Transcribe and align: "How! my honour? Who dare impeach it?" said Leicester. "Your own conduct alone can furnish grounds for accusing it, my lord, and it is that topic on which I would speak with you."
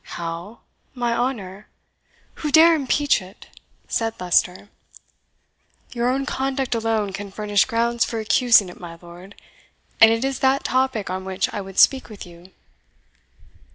"How! 0.17 0.61
my 0.95 1.15
honour? 1.15 1.67
Who 2.41 2.51
dare 2.51 2.73
impeach 2.73 3.21
it?" 3.21 3.49
said 3.87 4.19
Leicester. 4.19 4.69
"Your 5.93 6.09
own 6.09 6.25
conduct 6.25 6.73
alone 6.73 7.13
can 7.13 7.31
furnish 7.31 7.65
grounds 7.65 8.03
for 8.03 8.19
accusing 8.19 8.67
it, 8.69 8.79
my 8.79 8.97
lord, 8.99 9.39
and 10.01 10.09
it 10.09 10.25
is 10.25 10.39
that 10.39 10.63
topic 10.63 11.11
on 11.11 11.23
which 11.23 11.53
I 11.53 11.61
would 11.61 11.77
speak 11.77 12.09
with 12.09 12.25
you." 12.25 12.49